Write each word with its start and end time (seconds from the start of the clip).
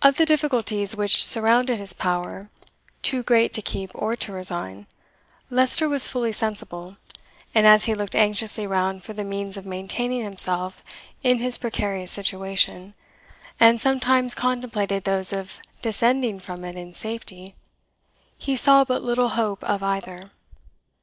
Of 0.00 0.16
the 0.16 0.24
difficulties 0.24 0.96
which 0.96 1.22
surrounded 1.22 1.80
his 1.80 1.92
power, 1.92 2.48
"too 3.02 3.22
great 3.22 3.52
to 3.52 3.60
keep 3.60 3.90
or 3.92 4.16
to 4.16 4.32
resign," 4.32 4.86
Leicester 5.50 5.86
was 5.86 6.08
fully 6.08 6.32
sensible; 6.32 6.96
and 7.54 7.66
as 7.66 7.84
he 7.84 7.94
looked 7.94 8.14
anxiously 8.14 8.66
round 8.66 9.04
for 9.04 9.12
the 9.12 9.22
means 9.22 9.58
of 9.58 9.66
maintaining 9.66 10.22
himself 10.22 10.82
in 11.22 11.40
his 11.40 11.58
precarious 11.58 12.10
situation, 12.10 12.94
and 13.60 13.78
sometimes 13.82 14.34
contemplated 14.34 15.04
those 15.04 15.30
of 15.30 15.60
descending 15.82 16.40
from 16.40 16.64
it 16.64 16.76
in 16.76 16.94
safety, 16.94 17.54
he 18.38 18.56
saw 18.56 18.82
but 18.82 19.02
little 19.02 19.28
hope 19.28 19.62
of 19.64 19.82
either. 19.82 20.30